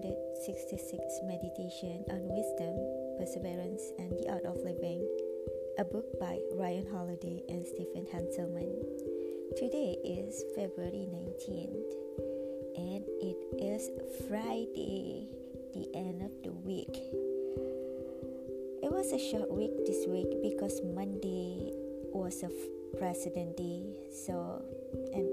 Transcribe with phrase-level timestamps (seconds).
[0.00, 2.72] 366 Meditation on Wisdom,
[3.18, 5.04] Perseverance, and the Art of Living,
[5.76, 8.72] a book by Ryan Holiday and Stephen Hanselman.
[9.54, 11.92] Today is February 19th,
[12.74, 13.90] and it is
[14.26, 15.28] Friday,
[15.74, 16.96] the end of the week.
[18.82, 21.70] It was a short week this week because Monday
[22.14, 22.50] was a
[22.96, 24.64] President Day, so
[25.12, 25.28] and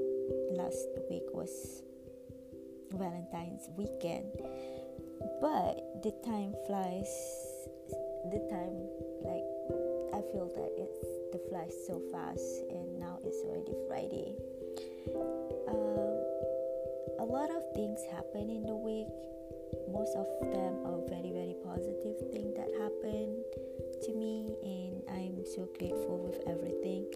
[0.52, 1.82] last week was
[2.94, 4.32] Valentine's weekend.
[5.42, 7.10] But the time flies.
[8.32, 8.78] The time,
[9.24, 9.48] like,
[10.14, 11.00] I feel that it's
[11.32, 14.36] the flies so fast, and now it's already Friday.
[15.68, 16.20] Um,
[17.20, 19.08] a lot of things happen in the week.
[19.92, 23.44] Most of them are very, very positive things that happen
[24.04, 27.08] to me, and I'm so grateful with everything.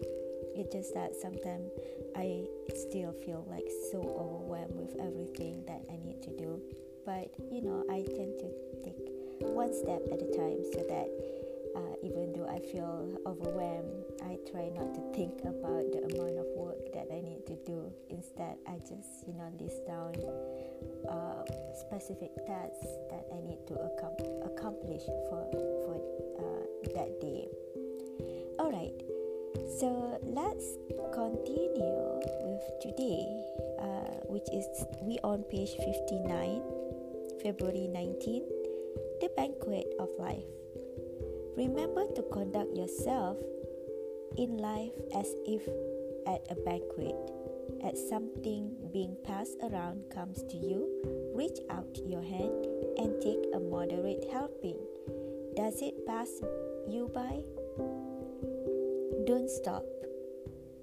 [0.54, 1.70] It's just that sometimes
[2.16, 6.62] I still feel like so overwhelmed with everything that I need to do.
[7.04, 8.48] But you know, I tend to
[8.82, 8.98] take
[9.40, 11.08] one step at a time so that
[11.74, 16.46] uh, even though I feel overwhelmed, I try not to think about the amount of
[16.54, 17.90] work that I need to do.
[18.10, 20.14] Instead, I just you know list down
[21.10, 21.42] uh,
[21.74, 25.42] specific tasks that I need to accom- accomplish for
[25.84, 25.98] for
[26.38, 26.62] uh,
[26.94, 27.48] that day.
[28.58, 29.13] All right.
[29.74, 30.78] So let's
[31.10, 33.26] continue with today,
[33.82, 34.66] uh, which is
[35.02, 36.62] we on page 59,
[37.42, 38.46] February 19,
[39.20, 40.46] the banquet of life.
[41.56, 43.36] Remember to conduct yourself
[44.38, 45.66] in life as if
[46.30, 47.18] at a banquet.
[47.82, 50.86] As something being passed around comes to you,
[51.34, 52.66] reach out your hand
[52.98, 54.78] and take a moderate helping.
[55.56, 56.30] Does it pass
[56.86, 57.42] you by?
[59.26, 59.82] Don't stop.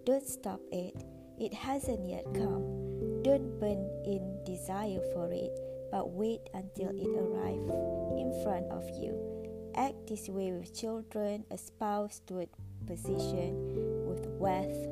[0.03, 0.95] Don't stop it.
[1.40, 3.22] It hasn't yet come.
[3.22, 5.52] Don't burn in desire for it,
[5.91, 7.69] but wait until it arrives
[8.18, 9.13] in front of you.
[9.75, 12.47] Act this way with children, a spouse, to a
[12.88, 13.53] position,
[14.09, 14.88] with wealth.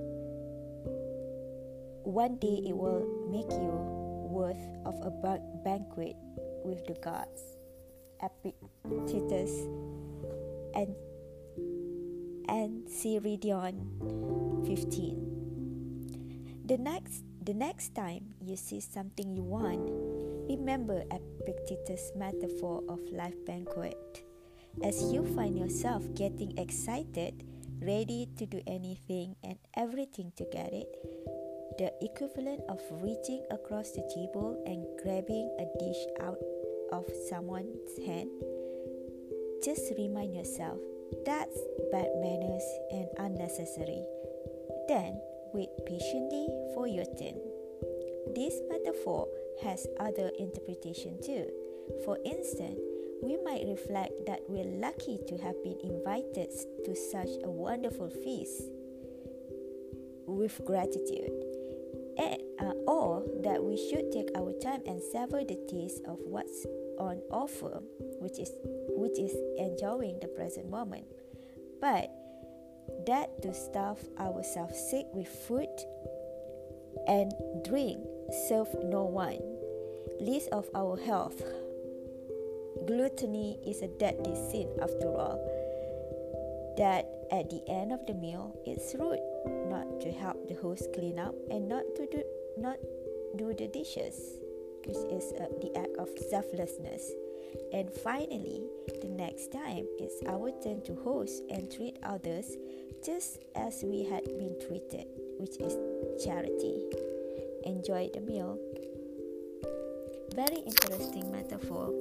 [2.06, 3.02] One day it will
[3.32, 3.74] make you
[4.30, 6.16] worth of a banquet
[6.64, 7.58] with the gods.
[8.22, 9.66] Epictetus
[10.76, 10.94] and
[12.50, 13.78] Enchiridion
[14.66, 16.66] 15.
[16.66, 19.86] The next the next time you see something you want,
[20.50, 24.26] remember Epictetus' metaphor of life banquet.
[24.84, 27.46] As you find yourself getting excited,
[27.86, 30.90] ready to do anything and everything to get it,
[31.78, 36.42] the equivalent of reaching across the table and grabbing a dish out
[36.92, 38.30] of someone's hand,
[39.64, 40.80] just remind yourself
[41.26, 41.58] that's
[41.92, 44.04] bad manners and unnecessary.
[44.88, 45.20] Then
[45.54, 47.40] wait patiently for your turn.
[48.36, 49.28] This metaphor
[49.64, 51.50] has other interpretation too.
[52.06, 52.80] For instance,
[53.22, 56.50] we might reflect that we're lucky to have been invited
[56.86, 58.64] to such a wonderful feast
[60.26, 61.32] with gratitude,
[62.18, 66.66] and, uh, or that we should take our time and savor the taste of what's
[67.00, 67.82] on offer,
[68.20, 68.52] which is
[68.96, 71.06] which is enjoying the present moment.
[71.82, 72.12] But
[73.06, 75.70] that to stuff ourselves sick with food
[77.08, 77.32] and
[77.64, 78.00] drink
[78.48, 79.40] serve no one,
[80.20, 81.42] least of our health.
[82.86, 85.40] Gluttony is a deadly sin after all.
[86.78, 89.20] That at the end of the meal, it's rude
[89.70, 92.24] not to help the host clean up and not to do
[92.58, 92.78] not
[93.36, 94.40] do the dishes,
[94.86, 97.12] which is uh, the act of selflessness.
[97.74, 98.64] And finally,
[99.02, 102.58] the next time it's our turn to host and treat others
[103.06, 105.06] just as we had been treated,
[105.40, 105.76] which is
[106.24, 106.86] charity.
[107.66, 108.58] Enjoy the meal.
[110.36, 111.94] Very interesting metaphor.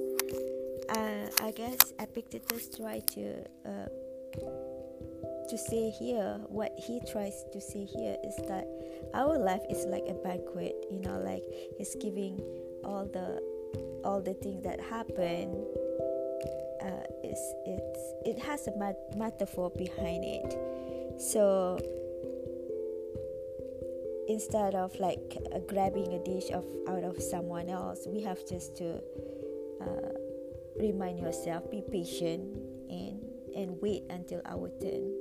[0.89, 3.89] Uh, I guess Epictetus tried to uh,
[5.49, 8.65] to say here what he tries to say here is that
[9.13, 10.75] our life is like a banquet.
[10.91, 11.43] You know, like
[11.77, 12.41] he's giving
[12.83, 13.41] all the
[14.03, 15.65] all the things that happen
[16.81, 20.57] uh, it's, it's, it has a mat- metaphor behind it.
[21.19, 21.77] So
[24.29, 28.77] instead of like uh, grabbing a dish of out of someone else we have just
[28.77, 29.01] to
[29.81, 30.13] uh,
[30.79, 32.55] remind yourself be patient
[32.89, 33.19] and
[33.55, 35.11] and wait until our turn.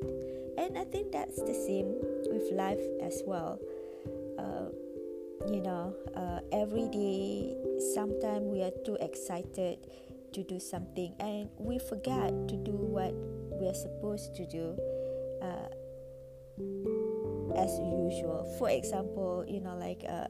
[0.59, 1.97] And i think that's the same
[2.29, 3.59] with life as well.
[4.39, 4.69] Uh,
[5.51, 7.57] you know uh, every day
[7.95, 9.79] sometimes we are too excited
[10.33, 13.15] to do something and we forget to do what
[13.61, 14.77] we are supposed to do
[15.43, 15.69] uh,
[17.57, 20.27] as usual for example you know like uh,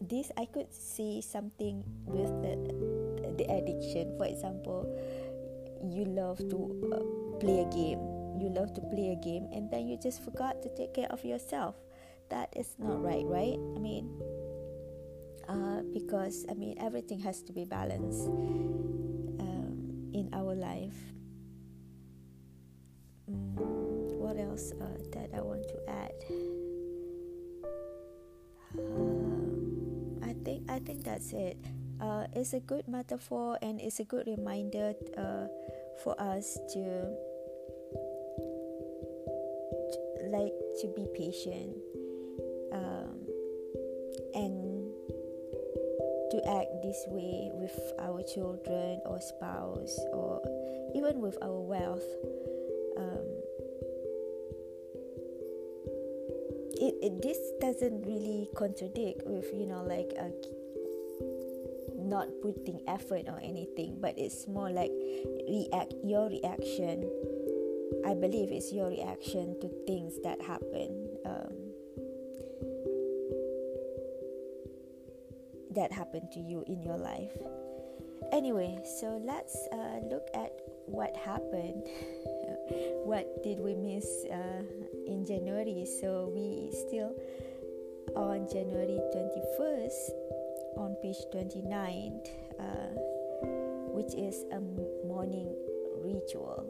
[0.00, 3.02] this i could see something with the
[3.36, 4.14] the addiction.
[4.16, 4.86] For example,
[5.82, 6.58] you love to
[6.92, 8.00] uh, play a game.
[8.38, 11.24] You love to play a game, and then you just forgot to take care of
[11.24, 11.76] yourself.
[12.30, 13.58] That is not right, right?
[13.76, 14.08] I mean,
[15.92, 18.26] because I mean everything has to be balanced
[19.40, 20.96] um, in our life.
[23.30, 23.56] Mm,
[24.18, 26.12] what else uh, that I want to add?
[28.78, 31.56] Uh, I think I think that's it.
[32.02, 35.46] Uh, it's a good metaphor and it's a good reminder uh,
[36.02, 36.82] for us to,
[39.92, 41.76] to like to be patient
[42.72, 43.22] um,
[44.34, 44.71] and
[46.48, 50.40] act this way with our children or spouse or
[50.94, 52.04] even with our wealth.
[52.96, 53.26] Um,
[56.82, 60.30] it, it this doesn't really contradict with you know like uh,
[61.96, 64.90] not putting effort or anything, but it's more like
[65.48, 67.08] react your reaction.
[68.06, 71.01] I believe it's your reaction to things that happen.
[75.74, 77.36] That happened to you in your life.
[78.32, 80.52] Anyway, so let's uh, look at
[80.86, 81.84] what happened.
[83.04, 84.62] what did we miss uh,
[85.06, 85.86] in January?
[86.00, 87.14] So we still
[88.16, 90.10] on January 21st
[90.76, 92.20] on page 29,
[92.58, 92.64] uh,
[93.92, 94.60] which is a
[95.06, 95.54] morning
[96.02, 96.66] ritual.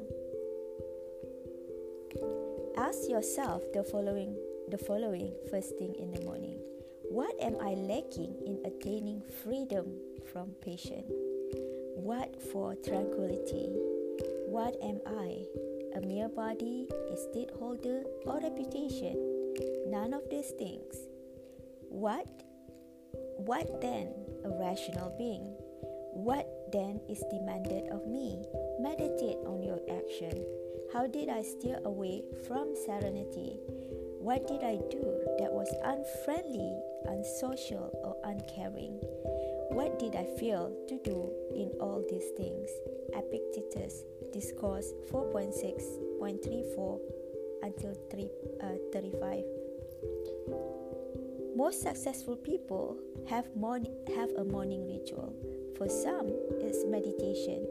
[2.77, 4.37] Ask yourself the following
[4.69, 6.59] the following first thing in the morning.
[7.13, 10.01] What am I lacking in attaining freedom
[10.33, 11.05] from passion?
[11.93, 13.69] What for tranquility?
[14.49, 15.45] What am I?
[15.93, 19.13] A mere body, a state holder, or reputation?
[19.93, 20.97] None of these things.
[21.91, 22.25] What?
[23.37, 24.09] What then?
[24.47, 25.53] A rational being.
[26.17, 28.41] What then is demanded of me?
[28.81, 30.47] Meditate on your action.
[30.95, 33.61] How did I steer away from serenity?
[34.23, 35.03] What did I do
[35.39, 38.99] that was unfriendly unsocial, or uncaring.
[39.71, 42.69] What did I fail to do in all these things?
[43.15, 47.01] Epictetus, Discourse 4.6.34
[47.63, 48.31] until 3,
[48.61, 49.45] uh, 35.
[51.55, 52.99] Most successful people
[53.29, 55.35] have, morning, have a morning ritual.
[55.77, 56.29] For some,
[56.61, 57.67] it's meditation.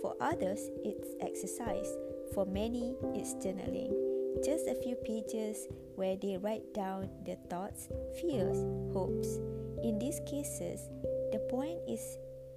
[0.00, 1.88] For others, it's exercise.
[2.34, 3.99] For many, it's journaling.
[4.44, 7.88] Just a few pages where they write down their thoughts,
[8.20, 8.56] fears,
[8.92, 9.36] hopes.
[9.84, 10.88] In these cases,
[11.32, 12.16] the point is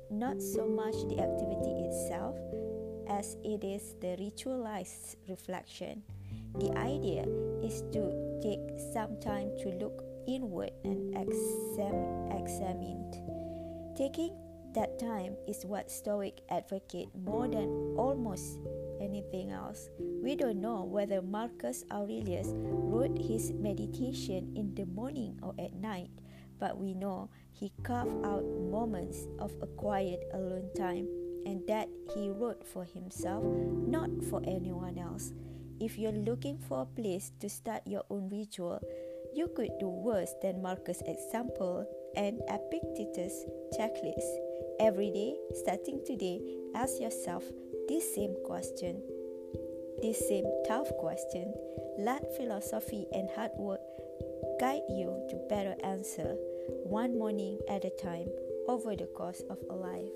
[0.10, 2.38] not so much the activity itself
[3.10, 6.04] as it is the ritualized reflection.
[6.60, 7.26] The idea
[7.64, 8.62] is to take
[8.94, 13.12] some time to look inward and exam- examine.
[13.98, 14.32] Taking
[14.74, 18.58] that time is what Stoic advocate more than almost
[19.04, 19.90] anything else.
[20.00, 26.10] We don't know whether Marcus Aurelius wrote his meditation in the morning or at night,
[26.60, 31.08] but we know he carved out moments of a quiet alone time
[31.46, 35.34] and that he wrote for himself, not for anyone else.
[35.80, 38.80] If you're looking for a place to start your own ritual,
[39.34, 43.44] you could do worse than Marcus' example and Epictetus'
[43.78, 44.30] checklist.
[44.80, 46.40] Every day, starting today,
[46.76, 47.44] ask yourself
[47.88, 49.02] this same question.
[50.02, 51.54] This same tough question.
[51.98, 53.82] Let philosophy and hard work
[54.60, 56.36] guide you to better answer
[56.84, 58.28] one morning at a time
[58.68, 60.12] over the course of a life.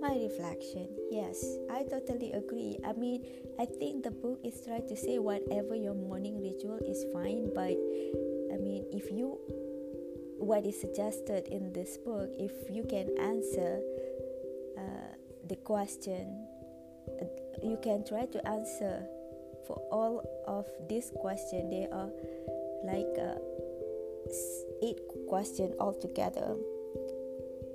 [0.00, 2.78] My reflection, yes, I totally agree.
[2.84, 3.22] I mean,
[3.58, 7.76] I think the book is trying to say whatever your morning ritual is fine, but
[8.52, 9.38] I mean, if you
[10.40, 13.80] what is suggested in this book, if you can answer
[14.78, 15.12] uh,
[15.48, 16.46] the question,
[17.62, 19.04] you can try to answer
[19.66, 21.70] for all of this question.
[21.70, 22.10] There are
[22.84, 23.36] like uh,
[24.82, 26.56] eight questions altogether.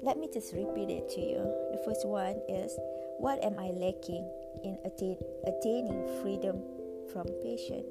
[0.02, 1.42] Let me just repeat it to you.
[1.72, 2.78] The first one is
[3.18, 4.28] What am I lacking
[4.64, 6.62] in attain- attaining freedom
[7.14, 7.86] from passion?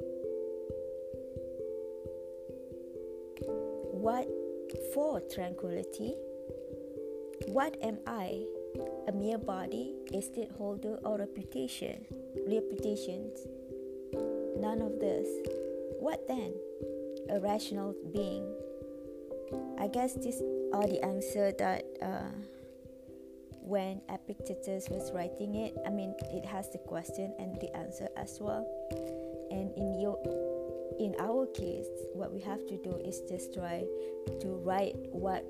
[4.04, 4.28] What
[4.94, 6.14] for tranquility?
[7.48, 8.46] What am I?
[9.08, 12.06] A mere body, a state holder, or reputation?
[12.46, 13.46] Reputations?
[14.56, 15.28] None of this.
[15.98, 16.54] What then?
[17.28, 18.46] A rational being.
[19.78, 20.40] I guess these
[20.72, 22.30] are the answer that uh,
[23.60, 28.38] when Epictetus was writing it, I mean, it has the question and the answer as
[28.40, 28.66] well.
[29.50, 30.18] And in your
[30.98, 33.84] in our case, what we have to do is just try
[34.40, 35.44] to write what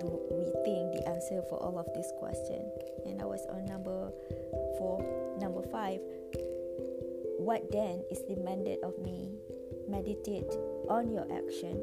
[0.00, 2.72] do we think the answer for all of these questions.
[3.04, 4.10] And I was on number
[4.78, 5.04] four,
[5.40, 6.00] number five.
[7.38, 9.38] What then is demanded of me?
[9.88, 10.50] Meditate
[10.88, 11.82] on your action.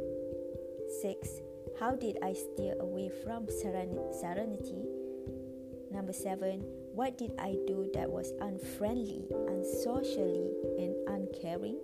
[1.02, 1.42] Six.
[1.80, 4.84] How did I steer away from serenity?
[5.92, 6.66] Number seven.
[6.94, 11.80] What did I do that was unfriendly, unsocially, and uncaring?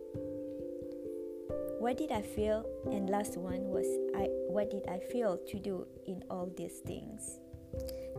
[1.80, 2.68] What did I feel?
[2.92, 4.28] And last one was I.
[4.52, 7.40] What did I feel to do in all these things?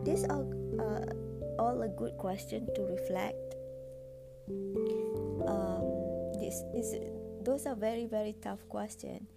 [0.03, 0.49] These are
[0.81, 1.05] uh,
[1.61, 3.37] all a good question to reflect.
[5.45, 5.85] Um,
[6.41, 6.97] this is
[7.45, 9.29] those are very very tough questions.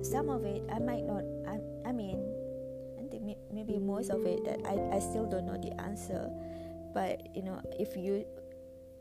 [0.00, 1.28] Some of it I might not.
[1.44, 2.24] I, I mean,
[3.52, 6.30] maybe most of it that I, I still don't know the answer.
[6.94, 8.24] But you know, if you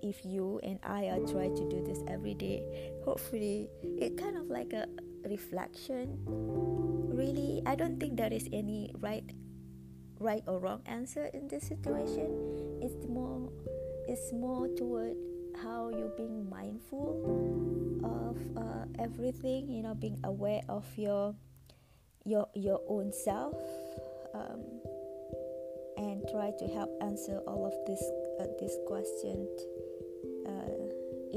[0.03, 2.61] if you and I are trying to do this every day,
[3.03, 4.85] hopefully it kind of like a
[5.25, 6.19] reflection.
[7.09, 9.23] Really, I don't think there is any right
[10.19, 12.27] right or wrong answer in this situation.
[12.81, 13.49] It's more
[14.07, 15.15] it's more toward
[15.63, 17.23] how you being mindful
[18.03, 19.71] of uh, everything.
[19.71, 21.33] You know, being aware of your
[22.25, 23.55] your your own self.
[24.35, 24.61] Um,
[25.95, 28.01] and try to help answer all of this
[28.41, 29.47] uh, this questions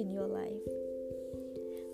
[0.07, 0.63] in your life.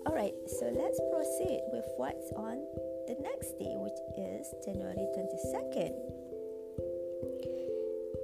[0.05, 2.61] Alright, so let's proceed with what's on
[3.07, 5.93] the next day, which is January 22nd,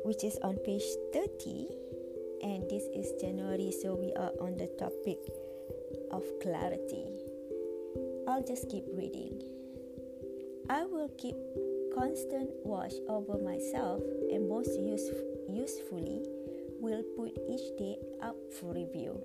[0.05, 1.69] which is on page 30.
[2.43, 5.17] And this is January, so we are on the topic
[6.11, 7.05] of clarity.
[8.27, 9.41] I'll just keep reading.
[10.69, 11.35] I will keep
[11.95, 15.09] constant watch over myself and most use-
[15.49, 16.21] usefully
[16.79, 19.19] will put each day up for review.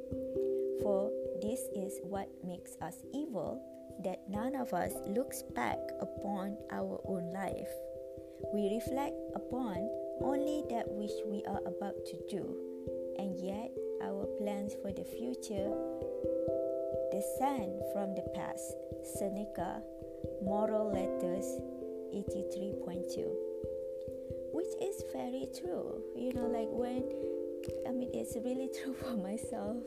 [0.85, 1.09] For
[1.41, 3.57] this is what makes us evil,
[4.05, 7.73] that none of us looks back upon our own life.
[8.53, 9.89] We reflect upon
[10.21, 12.45] only that which we are about to do,
[13.17, 13.73] and yet
[14.05, 15.73] our plans for the future
[17.09, 18.77] descend from the past.
[19.17, 19.81] Seneca,
[20.43, 21.49] Moral Letters
[22.13, 23.25] 83.2.
[24.53, 26.03] Which is very true.
[26.15, 27.09] You know, like when,
[27.89, 29.79] I mean, it's really true for myself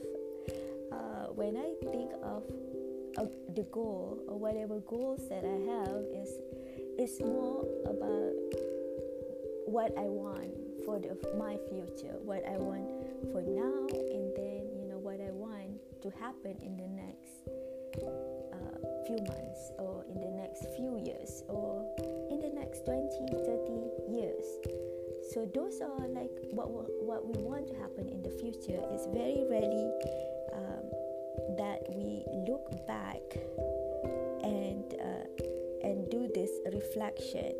[1.37, 2.41] when I think of
[3.53, 6.33] the goal or whatever goals that I have is
[6.97, 8.33] it's more about
[9.69, 10.49] what I want
[10.81, 12.89] for the, my future, what I want
[13.29, 17.45] for now, and then you know what I want to happen in the next
[18.01, 21.85] uh, few months or in the next few years or
[22.33, 23.05] in the next 20
[23.45, 24.45] 30 years.
[25.29, 26.71] So those are like what
[27.05, 28.81] what we want to happen in the future.
[28.89, 29.85] Is very rarely
[32.47, 33.21] look back
[34.43, 35.27] and uh,
[35.83, 37.53] and do this reflection.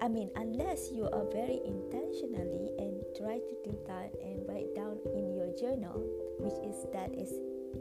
[0.00, 4.98] I mean unless you are very intentionally and try to do that and write down
[5.14, 5.98] in your journal
[6.38, 7.32] which is that is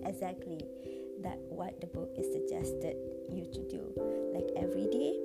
[0.06, 0.64] exactly
[1.22, 2.96] that what the book is suggested
[3.30, 3.84] you to do.
[4.34, 5.20] Like every day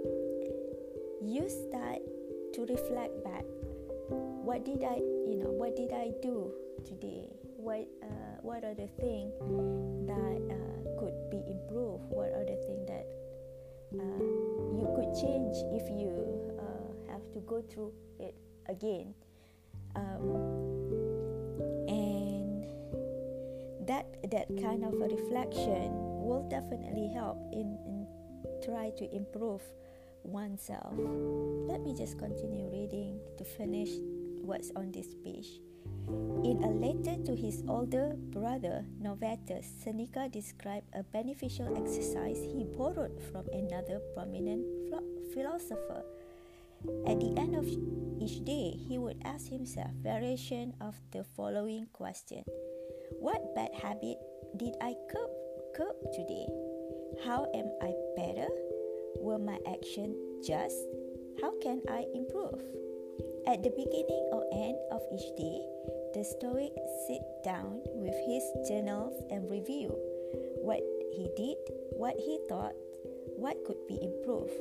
[1.23, 2.00] you start
[2.54, 3.45] to reflect back.
[4.42, 4.97] What did i
[5.28, 6.52] you know what did i do
[6.85, 7.28] today?
[7.57, 9.33] What uh, what are the things
[10.07, 12.05] that uh, could be improved?
[12.09, 13.07] What are the things that
[13.95, 14.23] uh,
[14.77, 18.35] you could change if you uh, have to go through it
[18.69, 19.15] again?
[19.97, 20.31] Um,
[21.89, 22.65] and
[23.87, 25.93] that that kind of a reflection
[26.23, 28.07] will definitely help in, in
[28.65, 29.63] try to improve
[30.23, 30.95] oneself.
[30.97, 33.91] Let me just continue reading to finish
[34.43, 35.61] what's on this page
[36.43, 43.21] in a letter to his older brother Novatus, Seneca described a beneficial exercise he borrowed
[43.31, 44.65] from another prominent
[45.33, 46.03] philosopher.
[47.07, 47.69] At the end of
[48.21, 52.43] each day, he would ask himself variation of the following question:
[53.21, 54.17] What bad habit
[54.57, 55.31] did I curb,
[55.77, 56.49] curb today?
[57.25, 58.49] How am I better?
[59.21, 60.17] Were my actions
[60.47, 60.77] just?
[61.43, 62.65] How can I improve?
[63.47, 65.61] At the beginning or end of each day,
[66.15, 66.73] the Stoic
[67.07, 69.89] sit down with his journals and review
[70.61, 70.81] what
[71.13, 71.57] he did,
[71.97, 72.75] what he thought,
[73.37, 74.53] what could be improved.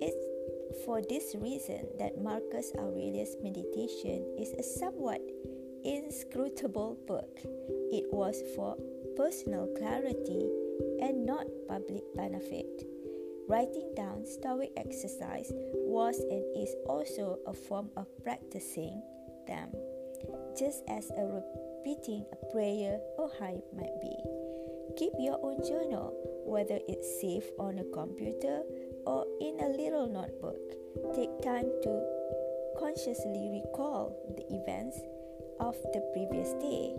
[0.00, 5.20] It's for this reason that Marcus Aurelius' Meditation is a somewhat
[5.84, 7.38] inscrutable book.
[7.92, 8.76] It was for
[9.16, 10.50] personal clarity
[11.00, 12.86] and not public benefit.
[13.48, 19.02] Writing down Stoic exercise was and is also a form of practicing
[19.46, 19.72] them
[20.58, 24.12] just as a repeating a prayer or hymn might be.
[24.98, 26.12] Keep your own journal,
[26.44, 28.62] whether it's safe on a computer
[29.06, 30.60] or in a little notebook.
[31.14, 32.02] Take time to
[32.78, 35.00] consciously recall the events
[35.60, 36.94] of the previous day.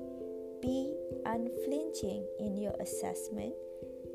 [0.61, 0.93] Be
[1.25, 3.53] unflinching in your assessment.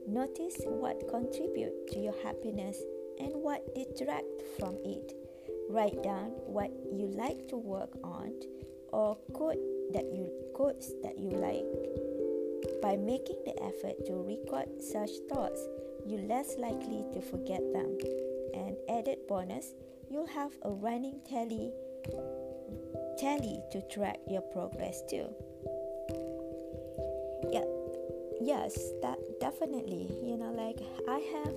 [0.06, 2.78] Notice what contribute to your happiness
[3.18, 4.26] and what detract
[4.58, 5.12] from it.
[5.70, 8.32] Write down what you like to work on
[8.92, 9.58] or quote
[9.92, 11.64] that you quotes that you like.
[12.82, 15.60] By making the effort to record such thoughts,
[16.06, 17.96] you're less likely to forget them.
[18.54, 19.72] And added bonus,
[20.10, 21.72] you'll have a running tally
[23.18, 25.26] tally to track your progress too.
[27.50, 27.64] Yeah,
[28.40, 30.08] yes, that definitely.
[30.24, 31.54] You know, like I have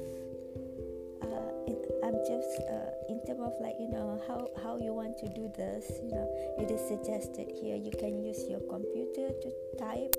[2.08, 5.52] I'm just uh, in terms of like you know how how you want to do
[5.56, 6.00] this.
[6.04, 6.28] You know,
[6.60, 7.76] it is suggested here.
[7.76, 10.16] You can use your computer to type,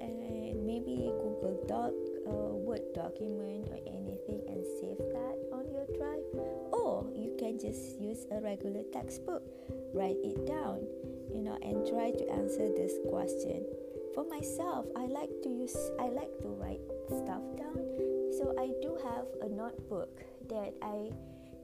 [0.00, 1.94] and maybe Google Doc,
[2.26, 6.26] uh, Word document, or anything, and save that on your drive.
[6.74, 9.42] Or you can just use a regular textbook,
[9.94, 10.82] write it down,
[11.30, 13.62] you know, and try to answer this question.
[14.16, 17.84] For myself, I like to use I like to write stuff down.
[18.32, 21.12] So I do have a notebook that I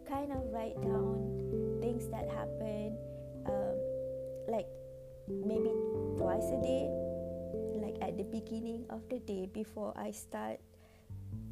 [0.05, 3.01] kind of write down things that happen,
[3.49, 3.77] um,
[4.53, 4.69] like
[5.25, 5.73] maybe
[6.21, 6.93] twice a day,
[7.81, 10.61] like at the beginning of the day before I start.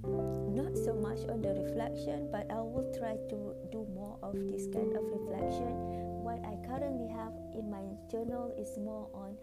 [0.05, 4.69] Not so much on the reflection, but I will try to do more of this
[4.69, 5.73] kind of reflection.
[6.21, 9.41] What I currently have in my journal is more on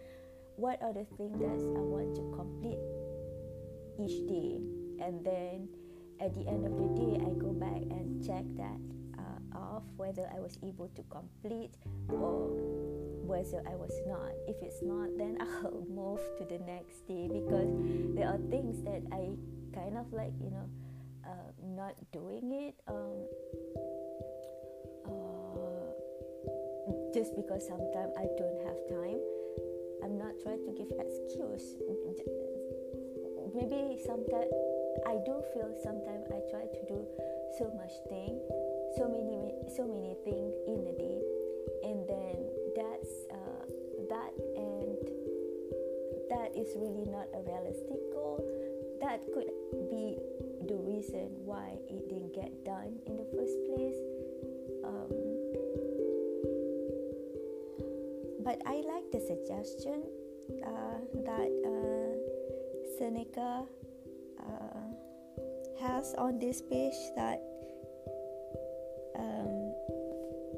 [0.58, 2.82] what are the things that I want to complete
[3.94, 4.58] each day,
[4.98, 5.68] and then
[6.18, 8.80] at the end of the day, I go back and check that
[9.22, 11.78] uh, off whether I was able to complete
[12.10, 12.50] or
[13.22, 14.34] whether I was not.
[14.48, 17.70] If it's not, then I'll move to the next day because
[18.18, 19.38] there are things that I
[19.70, 20.66] kind of like, you know,
[21.22, 22.74] uh, not doing it.
[22.88, 23.30] Um,
[25.06, 25.94] uh,
[27.14, 29.22] just because sometimes I don't have time.
[30.08, 31.76] I'm not trying to give excuse.
[33.52, 34.48] Maybe sometimes
[35.04, 37.04] I do feel sometimes I try to do
[37.60, 38.40] so much thing,
[38.96, 41.20] so many so many things in a day,
[41.84, 42.36] and then
[42.72, 43.68] that's uh,
[44.08, 44.96] that and
[46.32, 48.40] that is really not a realistic goal.
[49.04, 49.52] That could
[49.92, 50.16] be
[50.72, 54.00] the reason why it didn't get done in the first place.
[54.88, 55.27] Um,
[58.48, 60.04] but I like the suggestion
[60.64, 62.16] uh, that uh,
[62.96, 63.66] Seneca
[64.40, 64.88] uh,
[65.82, 67.42] has on this page that
[69.18, 69.74] um,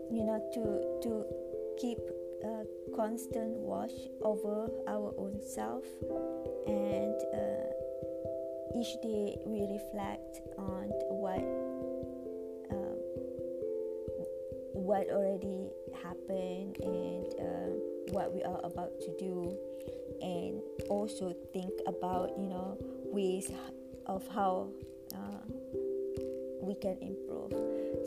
[0.09, 0.63] you know to
[1.03, 1.25] to
[1.81, 1.99] keep
[2.45, 2.63] a
[2.95, 5.83] constant watch over our own self
[6.69, 11.43] and uh, each day we reflect on what
[12.71, 12.99] um,
[14.79, 15.73] what already
[16.03, 17.71] happened and uh,
[18.11, 19.57] what we are about to do.
[20.21, 22.77] And also think about you know
[23.07, 23.51] ways
[24.07, 24.69] of how
[25.15, 25.43] uh,
[26.61, 27.53] we can improve.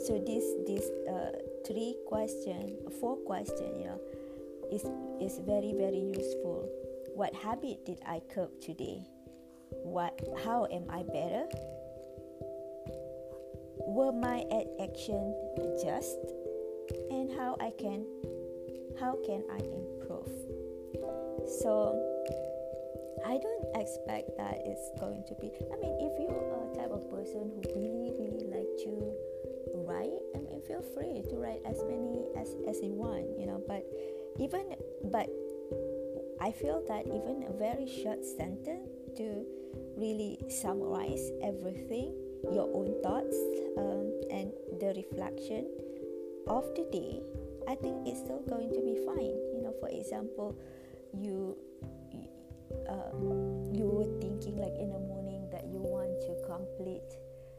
[0.06, 1.32] So this this uh,
[1.66, 4.00] three question four question you know
[4.70, 4.84] is
[5.20, 6.68] is very very useful.
[7.14, 9.06] What habit did i curb today?
[9.82, 11.46] What how am i better?
[13.86, 14.44] Were my
[14.80, 15.34] actions
[15.82, 16.18] just
[17.24, 18.04] and how i can
[19.00, 20.28] how can i improve
[21.60, 21.96] so
[23.24, 25.50] I don't expect that it's going to be.
[25.72, 28.92] I mean, if you're a type of person who really, really like to
[29.74, 33.64] write, I mean, feel free to write as many as as you want, you know.
[33.66, 33.88] But
[34.38, 34.76] even,
[35.10, 35.30] but
[36.40, 39.46] I feel that even a very short sentence to
[39.96, 42.12] really summarize everything,
[42.52, 43.36] your own thoughts,
[43.78, 45.64] um, and the reflection
[46.46, 47.20] of the day,
[47.68, 49.36] I think it's still going to be fine.
[49.54, 50.56] You know, for example,
[51.12, 51.56] you
[52.88, 53.12] uh,
[53.72, 57.10] you were thinking like in the morning that you want to complete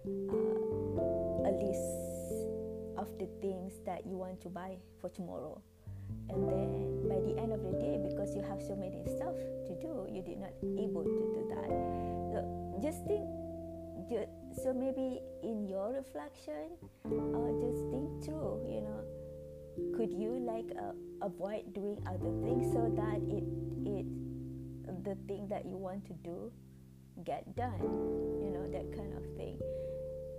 [0.05, 2.15] uh, a list
[2.97, 5.61] of the things that you want to buy for tomorrow
[6.29, 9.73] and then by the end of the day because you have so many stuff to
[9.81, 11.69] do you did not able to do that
[12.31, 13.25] so just think
[14.09, 14.29] just,
[14.63, 19.01] so maybe in your reflection uh, just think through you know
[19.97, 20.93] could you like uh,
[21.25, 23.43] avoid doing other things so that it
[23.85, 24.05] it
[25.03, 26.51] the thing that you want to do
[27.23, 27.79] get done
[28.41, 29.57] you know that kind of thing.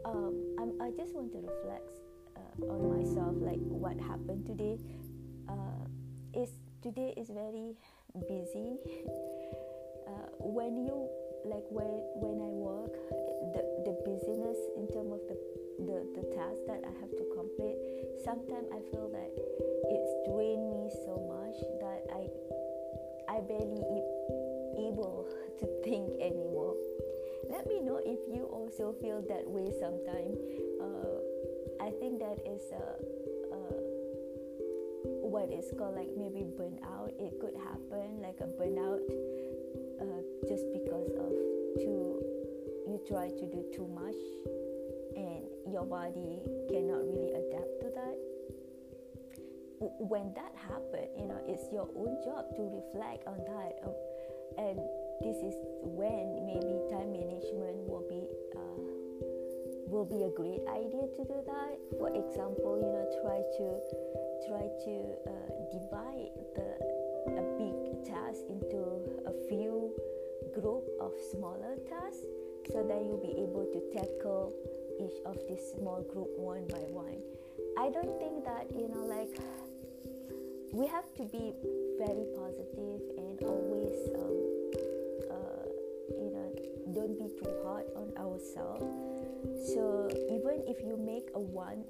[0.05, 1.91] Um, I I just want to reflect
[2.37, 4.79] uh, on myself like what happened today.
[5.49, 5.87] Uh,
[6.35, 6.51] is
[6.83, 7.77] today is very
[8.29, 8.79] busy.
[10.07, 11.11] Uh, when you
[11.45, 11.91] like when
[12.23, 12.95] when I work,
[13.51, 13.76] the
[14.07, 15.37] busyness in terms of the
[15.83, 17.75] the the task that I have to complete.
[18.23, 22.31] Sometimes I feel that it's drained me so much that I
[23.27, 23.83] I barely
[24.79, 25.27] able
[25.61, 26.79] to think anymore.
[27.51, 30.39] Let me know if you also feel that way sometimes.
[30.79, 31.19] Uh,
[31.83, 32.97] I think that is uh,
[33.55, 33.79] uh,
[35.27, 37.11] what is called like maybe burnout.
[37.19, 39.03] It could happen like a burnout
[40.01, 41.31] uh, just because of
[41.79, 42.16] too
[43.09, 44.19] try to do too much
[45.17, 48.17] and your body cannot really adapt to that.
[49.81, 53.73] When that happens you know it's your own job to reflect on that.
[53.87, 53.95] Um,
[54.59, 54.79] and
[55.23, 58.81] this is when maybe time management will be uh,
[59.87, 61.79] will be a great idea to do that.
[61.99, 63.67] For example you know try to
[64.51, 64.95] try to
[65.31, 66.69] uh, divide the
[67.27, 69.06] a big task into
[70.67, 72.27] group of smaller tasks
[72.73, 74.51] so that you'll be able to tackle
[74.99, 77.23] each of these small group one by one.
[77.79, 79.31] I don't think that you know like
[80.73, 81.55] we have to be
[82.03, 84.35] very positive and always um,
[85.31, 85.67] uh,
[86.19, 86.51] you know
[86.99, 88.91] don't be too hard on ourselves.
[89.71, 91.85] So even if you make a one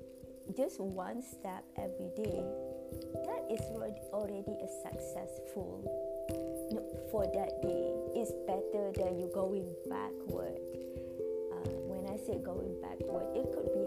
[0.55, 2.45] just one step every day
[3.25, 3.61] that is
[4.13, 5.81] already a successful
[7.11, 10.59] for that day is better than you going backward.
[11.53, 13.87] Uh, when i say going backward it could be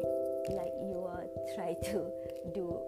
[0.54, 2.10] like you are trying to
[2.54, 2.80] do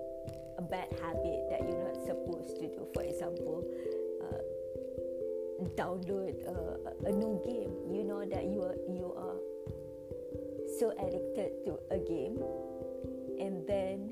[0.58, 2.88] a bad habit that you're not supposed to do.
[2.94, 3.64] For example
[4.22, 4.42] uh,
[5.76, 7.72] download a, a new game.
[7.94, 9.40] You know that you are you are
[10.80, 12.40] so addicted to a game
[13.40, 14.10] and then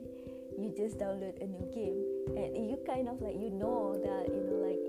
[0.57, 2.03] you just download a new game.
[2.35, 4.81] And you kind of like you know that you know like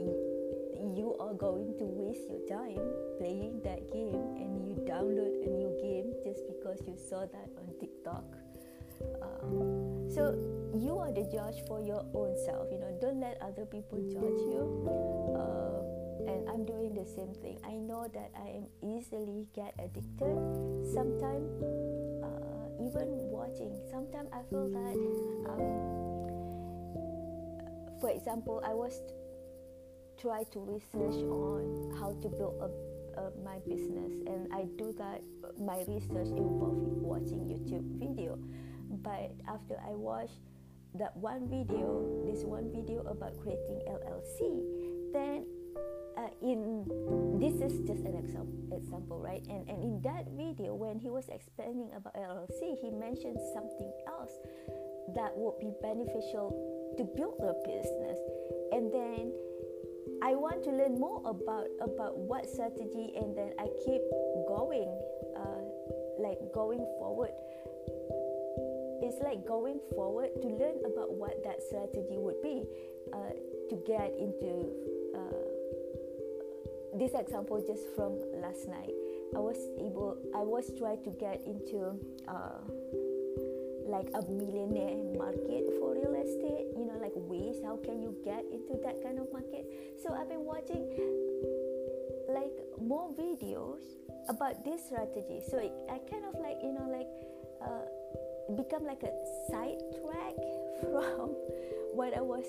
[0.80, 2.80] you, are going to waste your time
[3.18, 7.68] playing that game and you download a new game just because you saw that on
[7.78, 8.24] tiktok.
[9.22, 10.36] Um, so
[10.76, 14.40] you are the judge for your own self you know don't let other people judge
[14.52, 14.60] you.
[15.36, 15.80] Uh,
[16.30, 17.58] and i'm doing the same thing.
[17.64, 20.36] I know that i am easily get addicted.
[20.92, 21.48] Sometimes
[22.24, 24.96] uh, even watching sometimes i feel that
[25.48, 25.60] um,
[28.00, 29.00] for example i was
[30.20, 32.68] try to research on how to build a
[33.44, 34.12] my business.
[34.26, 35.22] And i do that
[35.58, 38.38] my research involves watching youtube video.
[39.02, 40.30] But after i watch
[40.94, 44.38] that one video this one video about creating llc
[45.12, 45.46] then
[46.18, 46.82] uh, in
[47.38, 49.46] this is just an example, example right?
[49.48, 54.32] And, and in that video when he was explaining about llc he mentioned something else
[55.14, 56.50] that would be beneficial
[56.98, 58.18] to build a business.
[58.72, 59.32] And then
[60.22, 64.02] i want to learn more about about what strategy and then i keep
[64.48, 64.88] going
[65.36, 65.60] uh,
[66.20, 67.32] like going forward.
[69.02, 72.64] It's like going forward to learn about what that strategy would be
[73.12, 73.32] uh,
[73.70, 74.68] to get into
[75.16, 75.48] uh,
[76.98, 78.92] this example just from last night.
[79.34, 81.94] I was able i was trying to get into
[82.26, 82.58] uh,
[83.86, 88.44] like a millionaire market for real estate you know like ways how can you get
[88.50, 89.68] into that kind of market
[90.02, 90.88] so i've been watching
[92.32, 93.84] like more videos
[94.28, 97.08] about this strategy so i kind of like you know like
[97.60, 97.84] uh,
[98.56, 99.12] become like a
[99.50, 100.34] sidetrack
[100.80, 101.36] from
[101.92, 102.46] what I was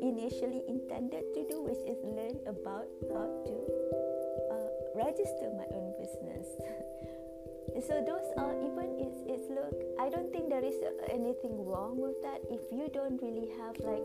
[0.00, 3.54] initially intended to do, which is learn about how to
[4.50, 6.46] uh, register my own business.
[7.80, 10.76] so those are even it's, it's look i don't think there is
[11.08, 12.40] anything wrong with that.
[12.50, 14.04] If you don't really have like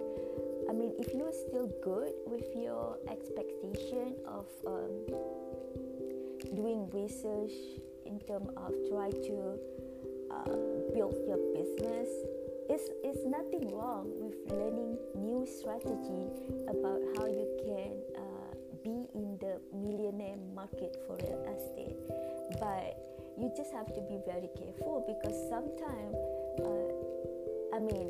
[0.69, 4.93] i mean if you're still good with your expectation of um,
[6.55, 7.55] doing research
[8.05, 9.59] in terms of try to
[10.31, 10.55] uh,
[10.93, 12.09] build your business
[12.69, 16.27] it's, it's nothing wrong with learning new strategy
[16.67, 18.51] about how you can uh,
[18.83, 21.95] be in the millionaire market for real estate.
[22.59, 26.17] But you just have to be very careful because sometimes
[26.65, 28.09] uh, i mean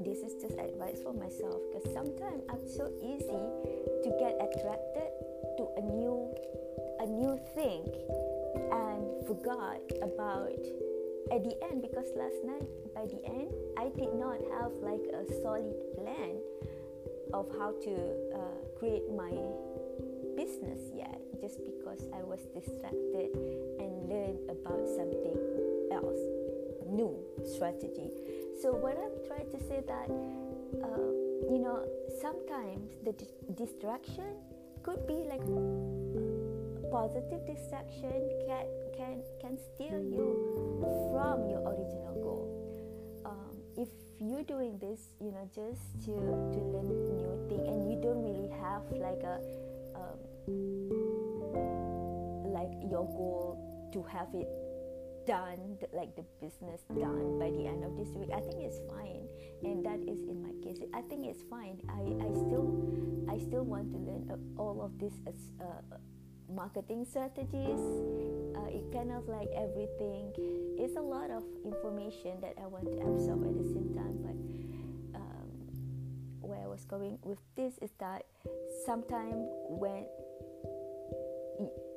[0.00, 3.42] this is just advice for myself because sometimes i'm so easy
[4.02, 5.10] to get attracted
[5.58, 6.30] to a new
[7.00, 7.82] a new thing
[8.70, 10.62] and forgot about
[11.32, 15.26] at the end because last night by the end i did not have like a
[15.42, 16.38] solid plan
[17.34, 17.94] of how to
[18.34, 18.38] uh,
[18.78, 19.32] create my
[20.36, 23.30] business yet just because i was distracted
[23.78, 25.36] and learned about something
[25.92, 26.22] else
[26.88, 28.10] new strategy
[28.60, 30.08] so what i'm trying to say that
[30.84, 31.10] uh,
[31.50, 31.84] you know
[32.20, 34.36] sometimes the di- distraction
[34.82, 35.42] could be like
[36.92, 38.66] positive distraction can
[38.96, 40.36] can can steer you
[41.10, 42.46] from your original goal.
[43.24, 43.88] Um, if
[44.20, 48.52] you're doing this, you know, just to to learn new thing, and you don't really
[48.60, 49.40] have like a
[50.02, 50.18] um,
[52.52, 54.48] like your goal to have it
[55.26, 59.22] done like the business done by the end of this week i think it's fine.
[59.62, 60.78] And that is in my case.
[60.92, 61.78] I think it's fine.
[61.88, 62.66] I, I still
[63.30, 64.26] i still want to learn
[64.58, 65.14] all of this
[65.60, 65.96] uh,
[66.50, 67.80] marketing strategies.
[68.58, 70.34] Uh, it kind of like everything.
[70.78, 74.34] It's a lot of information that i want to absorb at the same time but
[76.72, 78.24] was going with this is that
[78.86, 80.08] sometimes when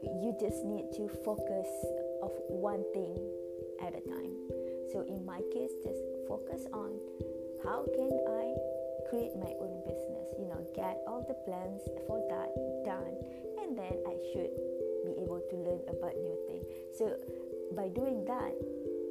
[0.04, 1.72] you just need to focus
[2.20, 3.16] of one thing
[3.80, 4.36] at a time.
[4.92, 6.92] So in my case, just focus on
[7.64, 8.52] how can I
[9.08, 12.52] create my own business, you know, get all the plans for that
[12.84, 13.16] done,
[13.64, 14.52] and then I should
[15.08, 16.68] be able to learn about new things.
[17.00, 17.16] So
[17.72, 18.52] by doing that,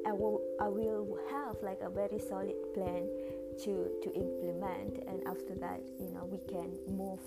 [0.07, 3.09] I will I will have like a very solid plan
[3.63, 7.21] to to implement, and after that, you know, we can move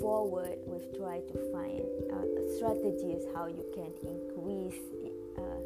[0.00, 2.24] forward with try to find uh,
[2.56, 4.80] strategies how you can increase
[5.38, 5.60] uh,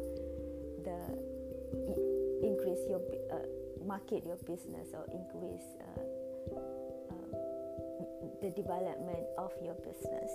[0.83, 0.99] the
[2.43, 3.01] increase your
[3.31, 3.47] uh,
[3.85, 6.59] market your business or increase uh,
[7.11, 7.31] um,
[8.41, 10.31] the development of your business.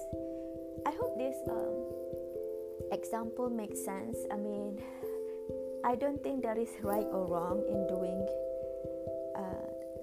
[0.86, 4.16] I hope this um, example makes sense.
[4.32, 4.80] I mean
[5.84, 8.49] i don't think there is right or wrong in doing uh,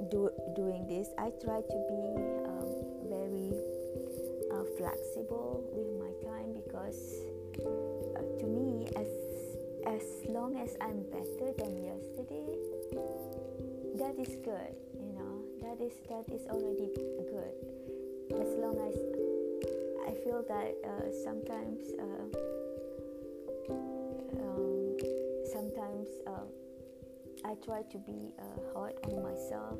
[0.09, 2.03] do, doing this i try to be
[2.45, 2.69] um,
[3.09, 3.51] very
[4.77, 7.23] flexible with my time because
[7.63, 9.07] uh, to me as
[9.87, 12.45] as long as I'm better than yesterday
[13.97, 15.37] that is good you know?
[15.61, 16.89] That is that is already
[17.29, 17.55] good.
[18.33, 18.95] As long as
[20.07, 21.91] I feel that uh, sometimes
[27.45, 29.79] I try to be uh, hard on myself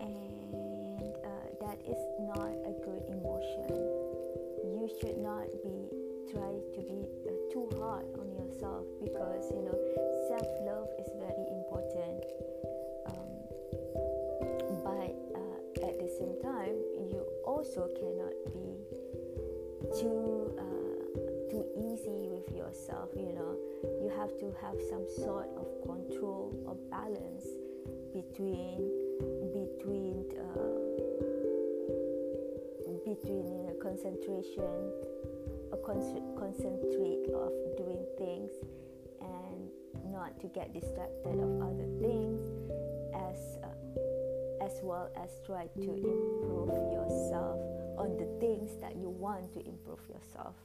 [0.00, 3.68] and uh, that is not a good emotion.
[4.64, 5.88] You should not be
[6.32, 9.78] try to be uh, too hard on yourself because you know
[10.28, 12.24] self-love is very important
[13.06, 13.32] um,
[14.82, 16.74] but uh, at the same time
[17.12, 18.74] you also cannot be
[20.00, 20.73] too uh,
[21.54, 23.54] too easy with yourself you know.
[24.02, 27.46] You have to have some sort of control or balance
[28.10, 28.90] between
[29.54, 30.82] between uh,
[33.06, 34.66] between you know, concentration
[35.70, 38.50] a con- concentrate of doing things
[39.22, 39.70] and
[40.10, 42.42] not to get distracted of other things
[43.14, 47.60] as uh, as well as try to improve yourself
[47.96, 50.56] on the things that you want to improve yourself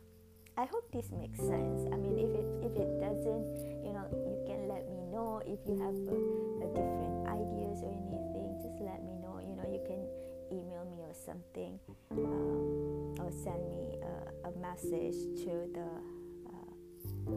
[0.59, 1.87] I hope this makes sense.
[1.87, 3.47] I mean, if it if it doesn't,
[3.79, 6.19] you know, you can let me know if you have a,
[6.59, 8.59] a different ideas or anything.
[8.59, 9.39] Just let me know.
[9.39, 10.03] You know, you can
[10.51, 11.79] email me or something
[12.11, 15.15] um, or send me a, a message
[15.47, 15.87] to the
[16.51, 16.67] uh,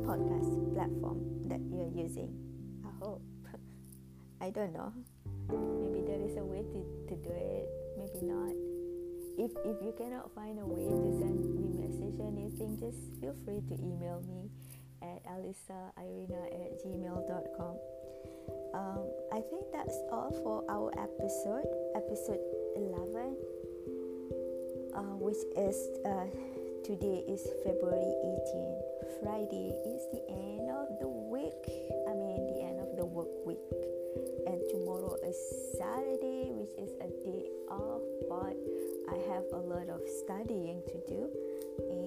[0.03, 2.35] podcast platform that you're using.
[2.83, 3.23] I hope.
[4.41, 4.93] I don't know.
[5.79, 8.51] Maybe there is a way to, to do it, maybe not.
[9.39, 11.72] If, if you cannot find a way to send me
[12.19, 14.51] or anything, just feel free to email me
[15.03, 17.77] at alisairina at gmail.com.
[18.75, 22.41] Um, I think that's all for our episode, episode
[22.77, 23.37] 11
[24.95, 26.29] uh, which is uh,
[26.85, 28.13] today is February
[28.53, 31.65] 18 Friday is the end of the week
[32.09, 33.63] I mean the end of the work week
[34.47, 35.41] and tomorrow is
[38.33, 38.57] but
[39.13, 41.29] I have a lot of studying to do.
[41.79, 42.03] And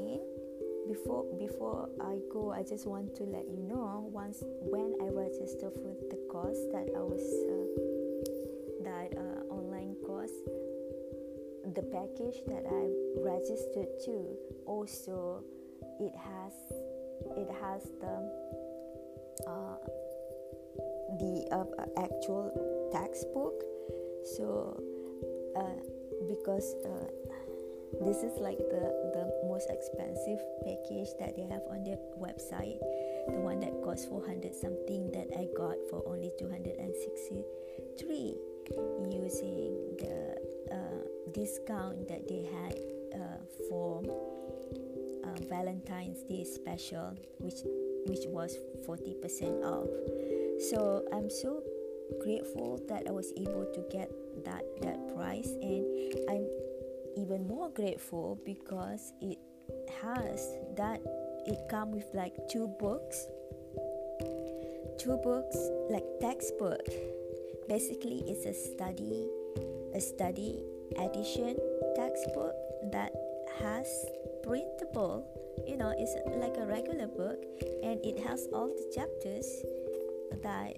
[0.87, 5.69] before before I go I just want to let you know once when I register
[5.69, 7.65] for the course that I was uh,
[8.87, 10.37] that uh, online course
[11.73, 12.83] the package that I
[13.17, 15.43] registered to also
[15.99, 16.53] it has
[17.35, 18.15] it has the
[19.47, 19.77] uh,
[21.17, 22.53] the uh, actual
[22.93, 23.63] textbook.
[24.37, 24.81] So
[25.57, 25.94] uh,
[26.27, 27.07] because uh,
[28.05, 32.79] this is like the the most expensive package that they have on their website
[33.27, 38.37] the one that costs 400 something that I got for only 263
[39.09, 40.37] using the
[40.71, 42.77] uh, discount that they had
[43.13, 44.03] uh, for
[45.23, 47.63] uh, Valentine's Day special, which
[48.05, 48.57] which was
[48.87, 49.89] 40% off.
[50.69, 51.63] So I'm so
[52.21, 54.11] grateful that I was able to get
[54.45, 55.85] that that price, and
[56.29, 56.47] I'm
[57.17, 59.37] even more grateful because it
[60.01, 61.01] has that
[61.45, 63.27] it come with like two books.
[64.97, 65.57] Two books
[65.89, 66.85] like textbook.
[67.67, 69.27] Basically it's a study
[69.95, 70.61] a study
[70.99, 71.55] edition
[71.95, 72.53] textbook
[72.91, 73.11] that
[73.59, 73.87] has
[74.43, 75.23] printable
[75.65, 77.39] you know it's like a regular book
[77.81, 79.47] and it has all the chapters
[80.43, 80.75] that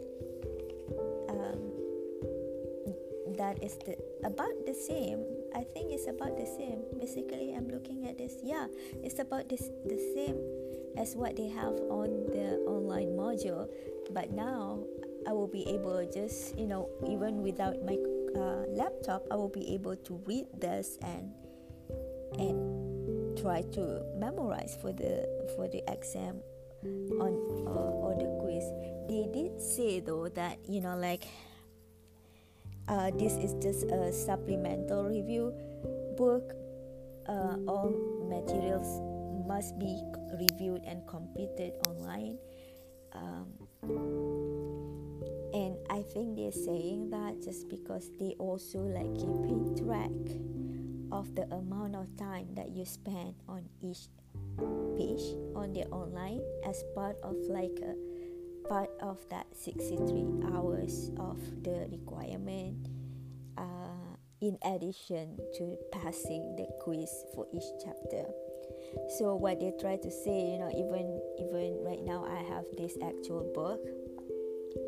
[3.38, 5.24] that is the about the same.
[5.56, 6.84] I think it's about the same.
[7.00, 8.36] Basically i'm looking at this.
[8.44, 8.68] Yeah
[9.04, 10.38] it's about this the same
[10.98, 13.70] as what they have on the online module.
[14.12, 14.84] But now
[15.28, 18.00] i will be able just you know even without my
[18.36, 21.34] uh, laptop i will be able to read this and
[22.40, 22.56] and
[23.38, 26.42] try to memorize for the for the exam
[27.20, 27.34] on
[27.66, 28.66] uh, or the quiz.
[29.10, 31.26] They did say though that you know like
[32.88, 35.54] uh, this is just a supplemental review
[36.18, 36.54] book.
[37.28, 37.92] Uh, all
[38.30, 39.02] materials
[39.48, 40.02] must be
[40.40, 42.38] reviewed and completed online.
[43.14, 43.48] Um,
[45.54, 50.12] and i think they're saying that just because they also like keeping track
[51.12, 54.10] of the amount of time that you spend on each
[54.98, 55.24] page
[55.56, 57.96] on the online as part of like a
[59.02, 62.88] of that 63 hours of the requirement
[63.58, 68.26] uh, in addition to passing the quiz for each chapter.
[69.18, 72.98] So what they try to say you know even even right now i have this
[73.04, 73.82] actual book.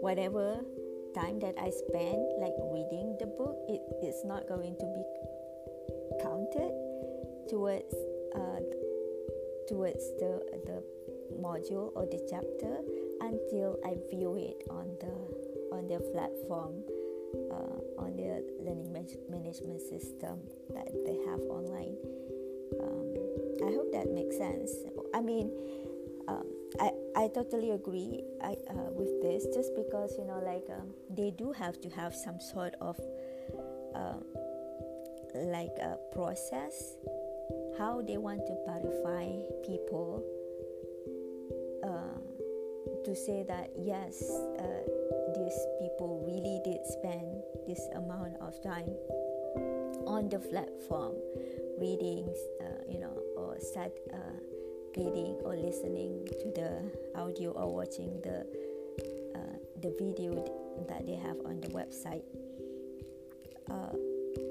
[0.02, 0.62] Whatever
[1.16, 5.04] time that i spend like reading the book it is not going to be
[6.22, 6.70] counted
[7.50, 7.96] towards
[8.36, 8.62] uh,
[9.68, 10.84] towards the the
[11.42, 12.78] module or the chapter
[13.22, 16.84] until I view it on the on their platform
[17.52, 18.92] uh, on their learning
[19.30, 20.40] management system
[20.74, 21.96] that they have online.
[22.82, 23.14] Um,
[23.68, 24.72] I hope that makes sense.
[25.14, 25.52] I mean,
[26.28, 26.46] um,
[26.80, 29.46] I I totally agree I, uh, with this.
[29.54, 33.00] Just because you know, like um, they do have to have some sort of
[33.96, 34.24] um,
[35.36, 36.96] like a process
[37.78, 39.26] how they want to verify
[39.66, 40.24] people
[43.06, 44.22] to say that yes
[44.60, 44.84] uh,
[45.36, 48.90] these people really did spend this amount of time
[50.08, 51.16] on the platform
[51.80, 52.28] reading
[52.62, 54.38] uh, you know or start uh,
[54.98, 56.82] reading or listening to the
[57.16, 58.42] audio or watching the
[59.36, 60.34] uh, the video
[60.88, 62.24] that they have on the website.
[63.70, 63.94] Uh,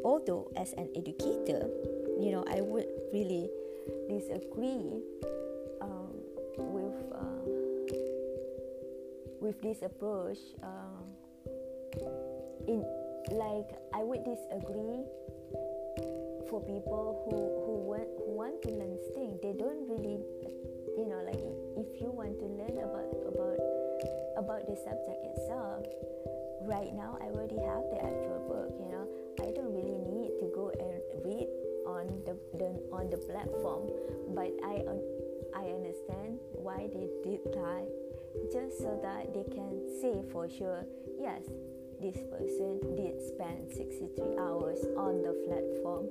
[0.05, 1.67] although as an educator
[2.19, 3.49] you know i would really
[4.09, 5.03] disagree
[9.49, 11.01] with this approach uh,
[12.69, 12.85] in
[13.33, 15.01] like i would disagree
[16.53, 20.21] for people who who want who want to learn things they don't really
[21.01, 21.41] you know like
[21.81, 23.57] if you want to learn about about
[24.37, 25.81] about the subject itself
[26.69, 29.09] right now i already have the actual book you know.
[29.41, 31.47] I don't really need to go and read
[31.87, 33.87] on the, the on the platform,
[34.35, 34.83] but I
[35.55, 37.87] I understand why they did that,
[38.53, 40.85] just so that they can say for sure,
[41.19, 41.43] yes,
[42.01, 46.07] this person did spend 63 hours on the platform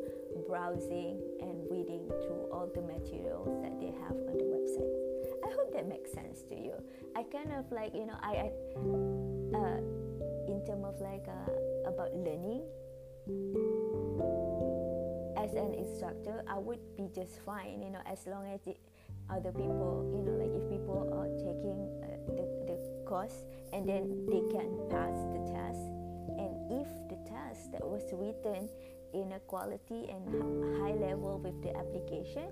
[0.47, 4.93] browsing and reading through all the materials that they have on the website.
[5.43, 6.73] I hope that makes sense to you.
[7.15, 8.51] I kind of like you know I, I
[9.55, 9.79] uh,
[10.47, 12.63] in terms of like uh, about learning
[15.37, 18.79] as an instructor i would be just fine you know as long as it,
[19.29, 21.87] other people you know like if people are taking
[23.07, 25.79] course and then they can pass the test.
[26.37, 28.69] And if the test that was written
[29.13, 30.27] in a quality and
[30.81, 32.51] high level with the application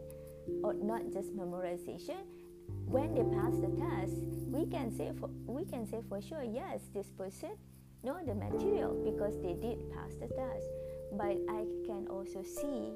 [0.64, 2.24] or not just memorization
[2.88, 4.14] when they pass the test
[4.48, 7.52] we can say for we can say for sure yes this person
[8.04, 10.68] know the material because they did pass the test.
[11.12, 12.94] But i can also see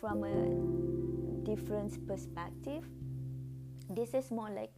[0.00, 2.84] from a different perspective
[3.90, 4.72] this is more like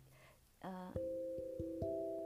[0.63, 0.93] uh,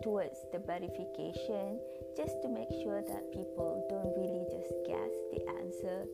[0.04, 1.80] towards the verification
[2.16, 6.04] just to make sure that people don't really just guess the answer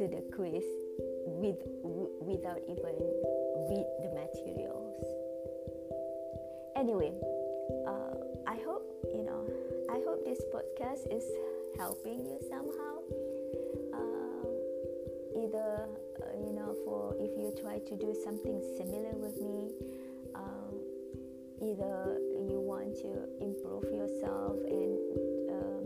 [0.00, 0.64] to the quiz
[1.28, 2.96] with w- without even
[3.68, 5.04] read the materials
[6.74, 7.12] anyway
[7.86, 8.16] uh,
[8.50, 8.82] i hope
[9.14, 9.46] you know
[9.88, 11.24] I hope this podcast is
[11.78, 12.98] helping you somehow.
[13.94, 14.50] Um,
[15.34, 15.86] either
[16.20, 19.72] uh, you know, for if you try to do something similar with me,
[20.34, 20.74] um,
[21.62, 22.18] either
[22.76, 23.08] want to
[23.40, 25.00] improve yourself and
[25.48, 25.82] um,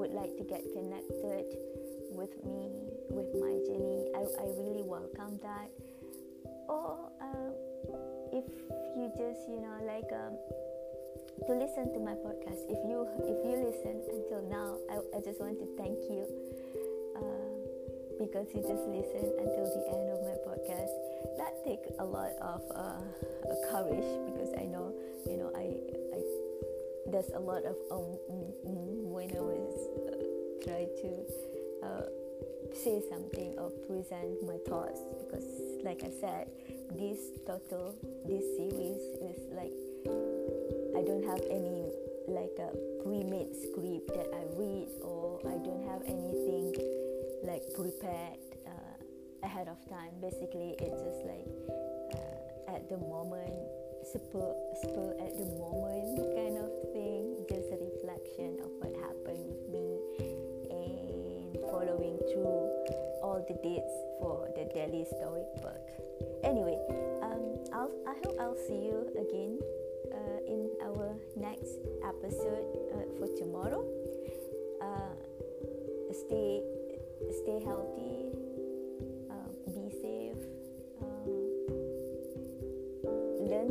[0.00, 1.44] would like to get connected
[2.16, 2.72] with me
[3.12, 5.68] with my journey, I, I really welcome that.
[6.72, 7.52] or um,
[8.32, 8.46] if
[8.96, 10.40] you just you know like um,
[11.44, 15.36] to listen to my podcast if you if you listen until now I, I just
[15.36, 16.24] want to thank you
[17.20, 17.52] uh,
[18.16, 22.62] because you just listen until the end of my podcast that take a lot of
[22.74, 23.00] uh,
[23.70, 24.92] courage because I know
[25.26, 25.76] you know I,
[26.16, 26.20] I
[27.10, 31.10] there's a lot of um, mm, mm, when I was uh, try to
[31.82, 32.06] uh,
[32.74, 35.44] say something or present my thoughts because
[35.82, 36.50] like I said
[36.96, 37.94] this total
[38.26, 39.74] this series is like
[40.96, 41.90] I don't have any
[42.28, 42.70] like a
[43.02, 46.74] pre-made script that I read or I don't have anything
[47.42, 48.38] like prepared
[49.42, 50.12] ahead of time.
[50.20, 51.48] Basically it's just like
[52.14, 53.54] uh, at the moment
[54.04, 59.64] spur, spur at the moment kind of thing just a reflection of what happened with
[59.68, 60.00] me
[60.70, 62.64] and following through
[63.22, 65.84] all the dates for the Daily Stoic book.
[66.44, 66.78] Anyway
[67.22, 69.58] um, I'll, I hope I'll see you again
[70.12, 73.84] uh, in our next episode uh, for tomorrow.
[74.80, 75.12] Uh,
[76.10, 76.62] stay
[77.44, 78.29] stay healthy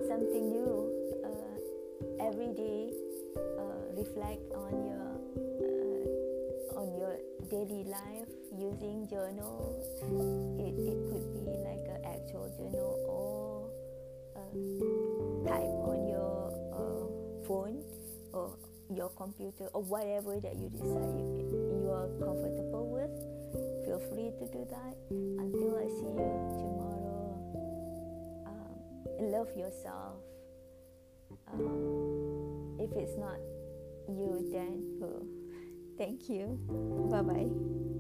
[0.10, 0.90] something new
[1.24, 2.90] uh, every day
[4.00, 5.06] reflect on your
[6.80, 9.76] on your daily life using journal.
[10.58, 13.70] It, it could be like an actual journal or
[15.46, 17.84] type on your uh, phone
[18.34, 18.58] or
[18.90, 23.12] your computer or whatever that you decide you, are comfortable with.
[23.86, 24.96] Feel free to do that.
[25.12, 26.89] Until i see you tomorrow
[29.20, 30.22] love yourself.
[31.52, 33.38] Um, if it's not
[34.08, 35.40] you then who
[35.98, 36.58] thank you.
[37.12, 37.99] Bye bye